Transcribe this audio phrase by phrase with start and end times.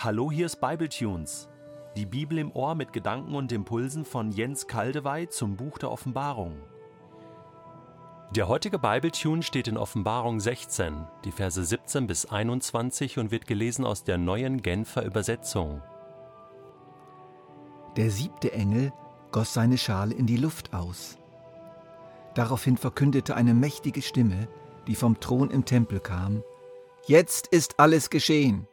[0.00, 1.48] Hallo, hier ist Bibletunes.
[1.96, 6.54] Die Bibel im Ohr mit Gedanken und Impulsen von Jens Kaldewey zum Buch der Offenbarung.
[8.30, 13.84] Der heutige Bibletune steht in Offenbarung 16, die Verse 17 bis 21 und wird gelesen
[13.84, 15.82] aus der neuen Genfer Übersetzung.
[17.96, 18.92] Der siebte Engel
[19.32, 21.18] goss seine Schale in die Luft aus.
[22.34, 24.46] Daraufhin verkündete eine mächtige Stimme,
[24.86, 26.44] die vom Thron im Tempel kam,
[27.08, 28.68] Jetzt ist alles geschehen.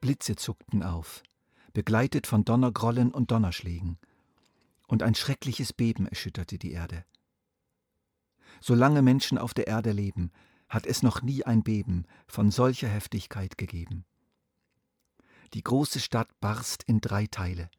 [0.00, 1.22] Blitze zuckten auf,
[1.72, 3.98] begleitet von Donnergrollen und Donnerschlägen,
[4.86, 7.04] und ein schreckliches Beben erschütterte die Erde.
[8.60, 10.32] Solange Menschen auf der Erde leben,
[10.68, 14.04] hat es noch nie ein Beben von solcher Heftigkeit gegeben.
[15.54, 17.70] Die große Stadt barst in drei Teile,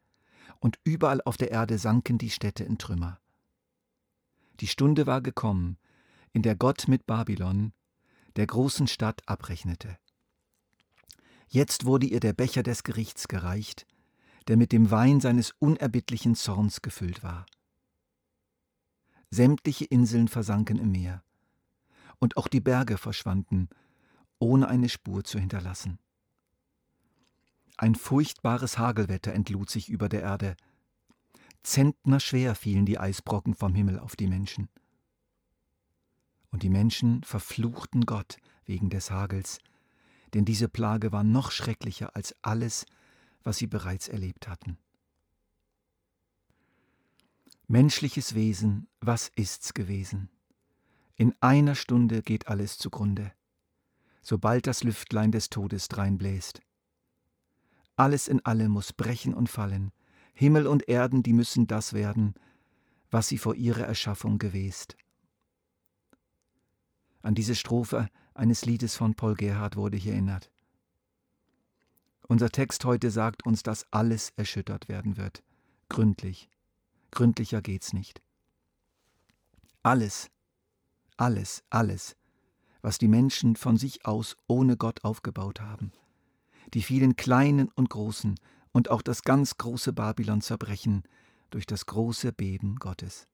[0.59, 3.19] und überall auf der Erde sanken die Städte in Trümmer.
[4.59, 5.77] Die Stunde war gekommen,
[6.33, 7.73] in der Gott mit Babylon,
[8.35, 9.97] der großen Stadt, abrechnete.
[11.51, 13.87] Jetzt wurde ihr der Becher des Gerichts gereicht,
[14.47, 17.47] der mit dem Wein seines unerbittlichen Zorns gefüllt war.
[19.31, 21.23] Sämtliche Inseln versanken im Meer,
[22.19, 23.67] und auch die Berge verschwanden,
[24.37, 25.97] ohne eine Spur zu hinterlassen.
[27.77, 30.55] Ein furchtbares Hagelwetter entlud sich über der Erde.
[31.63, 34.69] Zentnerschwer fielen die Eisbrocken vom Himmel auf die Menschen.
[36.51, 39.59] Und die Menschen verfluchten Gott wegen des Hagels,
[40.33, 42.85] denn diese Plage war noch schrecklicher als alles,
[43.43, 44.77] was sie bereits erlebt hatten.
[47.67, 50.29] Menschliches Wesen, was ist's gewesen?
[51.15, 53.31] In einer Stunde geht alles zugrunde,
[54.21, 56.61] sobald das Lüftlein des Todes dreinbläst.
[57.95, 59.91] Alles in allem muss brechen und fallen.
[60.33, 62.33] Himmel und Erden, die müssen das werden,
[63.11, 64.95] was sie vor ihrer Erschaffung gewest.
[67.21, 70.51] An diese Strophe eines Liedes von Paul Gerhard wurde hier erinnert.
[72.27, 75.43] Unser Text heute sagt uns, dass alles erschüttert werden wird.
[75.89, 76.49] Gründlich.
[77.11, 78.21] Gründlicher geht's nicht.
[79.81, 80.29] Alles,
[81.17, 82.15] alles, alles,
[82.81, 85.91] was die Menschen von sich aus ohne Gott aufgebaut haben
[86.73, 88.35] die vielen kleinen und großen
[88.71, 91.03] und auch das ganz große Babylon zerbrechen
[91.49, 93.27] durch das große Beben Gottes.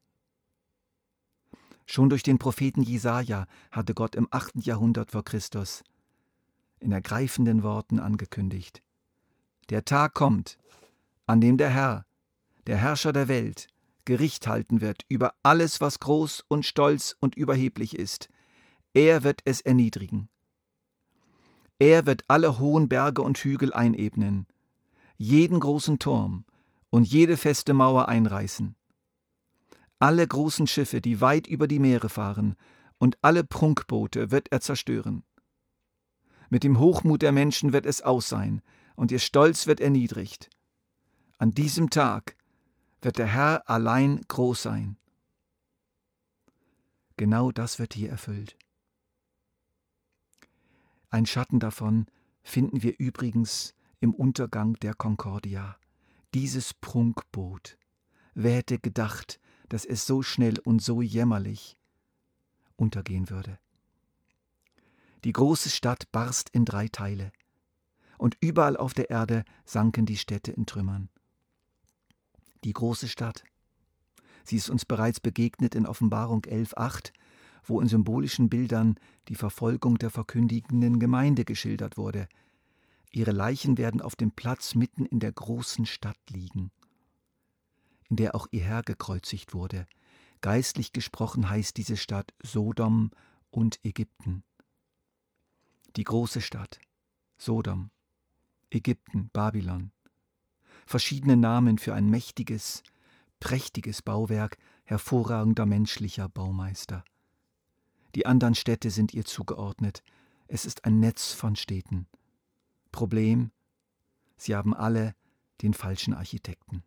[1.85, 4.66] Schon durch den Propheten Jesaja hatte Gott im 8.
[4.66, 5.84] Jahrhundert vor Christus
[6.79, 8.81] in ergreifenden Worten angekündigt:
[9.69, 10.57] Der Tag kommt,
[11.25, 12.06] an dem der Herr,
[12.68, 13.68] der Herrscher der Welt,
[14.06, 18.29] Gericht halten wird über alles, was groß und stolz und überheblich ist.
[18.94, 20.29] Er wird es erniedrigen.
[21.79, 24.47] Er wird alle hohen Berge und Hügel einebnen,
[25.17, 26.46] jeden großen Turm
[26.90, 28.75] und jede feste Mauer einreißen.
[30.06, 32.56] Alle großen Schiffe, die weit über die Meere fahren,
[33.00, 35.24] und alle Prunkboote wird er zerstören.
[36.52, 38.62] Mit dem Hochmut der Menschen wird es aus sein,
[38.96, 40.52] und ihr Stolz wird erniedrigt.
[41.40, 42.38] An diesem Tag
[43.02, 44.98] wird der Herr allein groß sein.
[47.18, 48.56] Genau das wird hier erfüllt.
[51.10, 52.06] Ein Schatten davon
[52.44, 55.78] finden wir übrigens im Untergang der Concordia.
[56.36, 57.80] Dieses Prunkboot.
[58.36, 59.40] Wer hätte gedacht,
[59.75, 61.75] dass es so schnell und so jämmerlich
[62.78, 63.59] untergehen würde?
[65.25, 67.34] Die große Stadt barst in drei Teile,
[68.18, 71.09] und überall auf der Erde sanken die Städte in Trümmern.
[72.64, 73.44] Die große Stadt.
[74.46, 77.12] Sie ist uns bereits begegnet in Offenbarung 11.8
[77.66, 78.96] wo in symbolischen Bildern
[79.28, 82.30] die Verfolgung der verkündigenden Gemeinde geschildert wurde.
[83.12, 86.72] Ihre Leichen werden auf dem Platz mitten in der großen Stadt liegen,
[88.10, 89.88] in der auch ihr Herr gekreuzigt wurde.
[90.42, 93.12] Geistlich gesprochen heißt diese Stadt Sodom
[93.50, 94.44] und Ägypten.
[95.96, 96.80] Die große Stadt,
[97.38, 97.90] Sodom,
[98.70, 99.92] Ägypten, Babylon.
[100.86, 102.84] Verschiedene Namen für ein mächtiges,
[103.40, 107.03] prächtiges Bauwerk hervorragender menschlicher Baumeister.
[108.14, 110.03] Die anderen Städte sind ihr zugeordnet.
[110.47, 112.08] Es ist ein Netz von Städten.
[112.91, 113.52] Problem,
[114.38, 115.16] sie haben alle
[115.62, 116.84] den falschen Architekten.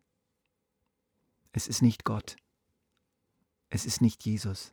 [1.51, 2.35] Es ist nicht Gott.
[3.69, 4.71] Es ist nicht Jesus.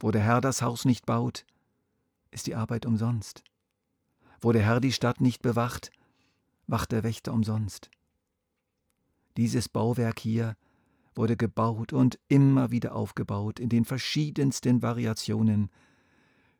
[0.00, 1.46] Wo der Herr das Haus nicht baut,
[2.32, 3.44] ist die Arbeit umsonst.
[4.40, 5.92] Wo der Herr die Stadt nicht bewacht,
[6.66, 7.90] wacht der Wächter umsonst.
[9.36, 10.56] Dieses Bauwerk hier
[11.14, 15.70] wurde gebaut und immer wieder aufgebaut in den verschiedensten Variationen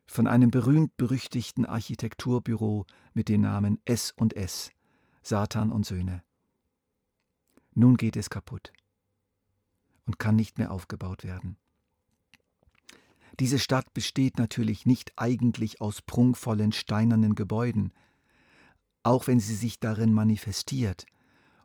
[0.05, 4.71] von einem berühmt-berüchtigten Architekturbüro mit dem Namen S und S,
[5.23, 6.23] Satan und Söhne.
[7.73, 8.71] Nun geht es kaputt
[10.05, 11.57] und kann nicht mehr aufgebaut werden.
[13.39, 17.91] Diese Stadt besteht natürlich nicht eigentlich aus prunkvollen steinernen Gebäuden,
[19.01, 21.05] auch wenn sie sich darin manifestiert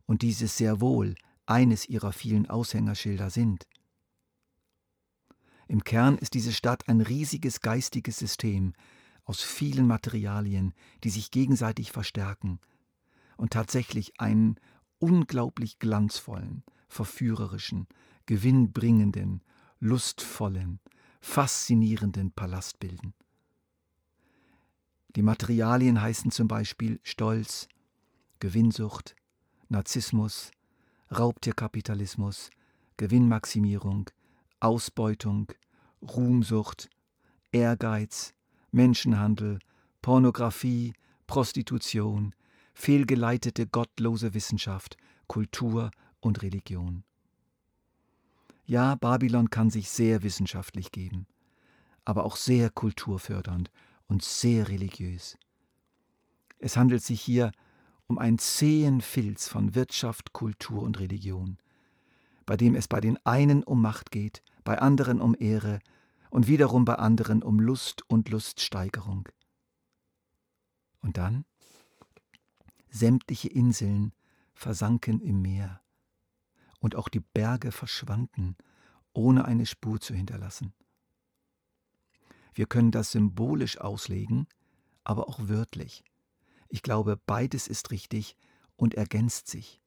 [0.07, 1.15] und dieses sehr wohl
[1.47, 3.67] eines ihrer vielen Aushängerschilder sind.
[5.67, 8.73] Im Kern ist diese Stadt ein riesiges geistiges System
[9.25, 10.73] aus vielen Materialien,
[11.05, 12.59] die sich gegenseitig verstärken
[13.37, 14.59] und tatsächlich einen
[14.99, 17.87] unglaublich glanzvollen, verführerischen,
[18.29, 19.43] gewinnbringenden,
[19.81, 20.81] lustvollen,
[21.19, 23.15] faszinierenden Palast bilden.
[25.17, 27.69] Die Materialien heißen zum Beispiel Stolz,
[28.39, 29.17] Gewinnsucht,
[29.71, 30.51] Narzissmus,
[31.11, 32.51] Raubtierkapitalismus,
[32.99, 34.11] Gewinnmaximierung,
[34.61, 35.51] Ausbeutung,
[36.03, 36.91] Ruhmsucht,
[37.51, 38.35] Ehrgeiz,
[38.73, 39.59] Menschenhandel,
[40.03, 40.93] Pornografie,
[41.27, 42.35] Prostitution,
[42.75, 44.99] fehlgeleitete gottlose Wissenschaft,
[45.29, 45.91] Kultur
[46.21, 47.05] und Religion.
[48.69, 51.27] Ja, Babylon kann sich sehr wissenschaftlich geben,
[52.05, 53.71] aber auch sehr kulturfördernd
[54.09, 55.39] und sehr religiös.
[56.59, 57.51] Es handelt sich hier
[58.09, 61.57] um einen zähen Filz von Wirtschaft, Kultur und Religion,
[62.45, 65.79] bei dem es bei den einen um Macht geht, bei anderen um Ehre
[66.29, 69.31] und wiederum bei anderen um Lust und Luststeigerung.
[71.01, 71.47] Und dann?
[72.91, 74.13] Sämtliche Inseln
[74.53, 75.81] versanken im Meer,
[76.79, 78.57] und auch die Berge verschwanden,
[79.13, 80.73] ohne eine Spur zu hinterlassen.
[82.55, 84.47] Wir können das symbolisch auslegen,
[85.05, 86.05] aber auch wörtlich.
[86.69, 88.37] Ich glaube, beides ist richtig
[88.77, 89.81] und ergänzt sich.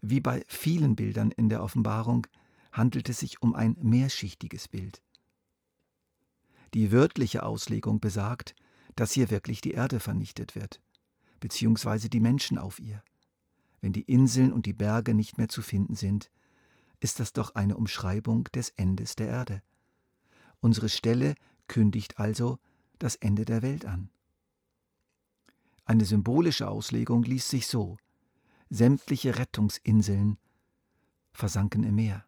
[0.00, 2.26] Wie bei vielen Bildern in der Offenbarung
[2.72, 5.02] handelt es sich um ein mehrschichtiges Bild.
[6.74, 8.54] Die wörtliche Auslegung besagt,
[8.94, 10.80] dass hier wirklich die Erde vernichtet wird,
[11.40, 13.02] beziehungsweise die Menschen auf ihr.
[13.80, 16.30] Wenn die Inseln und die Berge nicht mehr zu finden sind,
[17.00, 19.62] ist das doch eine Umschreibung des Endes der Erde.
[20.60, 21.34] Unsere Stelle
[21.68, 22.58] kündigt also
[22.98, 24.10] das Ende der Welt an.
[25.84, 27.96] Eine symbolische Auslegung liest sich so
[28.70, 30.36] Sämtliche Rettungsinseln
[31.32, 32.27] versanken im Meer.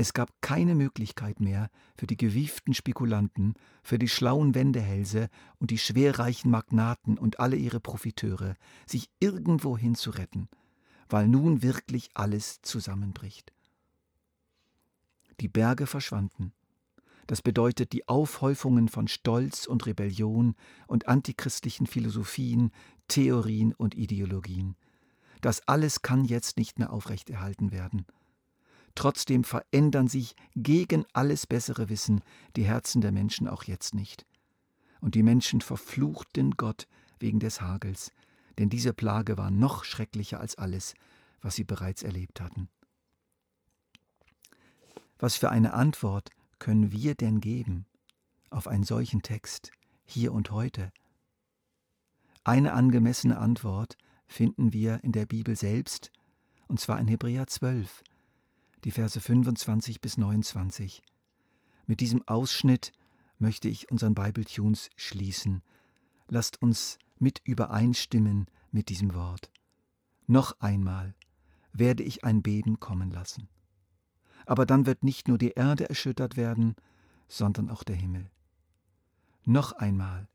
[0.00, 3.52] Es gab keine Möglichkeit mehr für die gewieften Spekulanten,
[3.82, 8.54] für die schlauen Wendehälse und die schwerreichen Magnaten und alle ihre Profiteure,
[8.86, 10.48] sich irgendwohin zu retten,
[11.10, 13.52] weil nun wirklich alles zusammenbricht.
[15.40, 16.54] Die Berge verschwanden.
[17.26, 20.54] Das bedeutet die Aufhäufungen von Stolz und Rebellion
[20.86, 22.70] und antichristlichen Philosophien,
[23.06, 24.76] Theorien und Ideologien.
[25.42, 28.06] Das alles kann jetzt nicht mehr aufrechterhalten werden.
[28.94, 32.22] Trotzdem verändern sich gegen alles bessere Wissen
[32.56, 34.26] die Herzen der Menschen auch jetzt nicht.
[35.00, 36.86] Und die Menschen verfluchten Gott
[37.18, 38.12] wegen des Hagels,
[38.58, 40.94] denn diese Plage war noch schrecklicher als alles,
[41.40, 42.68] was sie bereits erlebt hatten.
[45.18, 47.86] Was für eine Antwort können wir denn geben
[48.50, 49.70] auf einen solchen Text
[50.04, 50.92] hier und heute?
[52.42, 53.96] Eine angemessene Antwort
[54.26, 56.10] finden wir in der Bibel selbst,
[56.68, 58.02] und zwar in Hebräer 12,
[58.84, 61.02] die Verse 25 bis 29.
[61.86, 62.92] Mit diesem Ausschnitt
[63.38, 65.62] möchte ich unseren Bible Tunes schließen.
[66.28, 69.50] Lasst uns mit übereinstimmen mit diesem Wort.
[70.26, 71.14] Noch einmal
[71.72, 73.48] werde ich ein Beben kommen lassen.
[74.46, 76.74] Aber dann wird nicht nur die Erde erschüttert werden,
[77.28, 78.30] sondern auch der Himmel.
[79.44, 80.28] Noch einmal.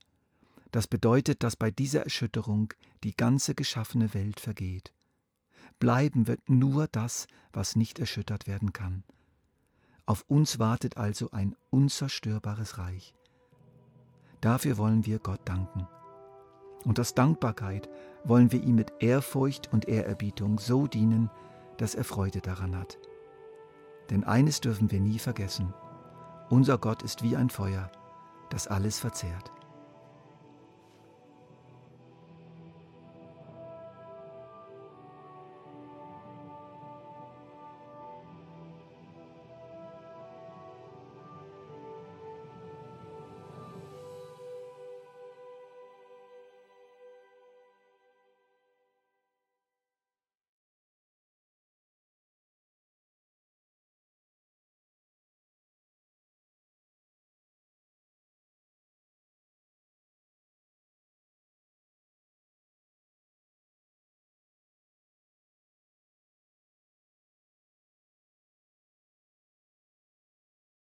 [0.72, 2.74] Das bedeutet, dass bei dieser Erschütterung
[3.04, 4.94] die ganze geschaffene Welt vergeht.
[5.80, 9.04] Bleiben wird nur das, was nicht erschüttert werden kann.
[10.06, 13.16] Auf uns wartet also ein unzerstörbares Reich.
[14.42, 15.88] Dafür wollen wir Gott danken.
[16.84, 17.90] Und aus Dankbarkeit
[18.24, 21.32] wollen wir ihm mit Ehrfurcht und Ehrerbietung so dienen,
[21.78, 23.00] dass er Freude daran hat.
[24.12, 25.74] Denn eines dürfen wir nie vergessen.
[26.50, 27.92] Unser Gott ist wie ein Feuer,
[28.50, 29.52] das alles verzehrt.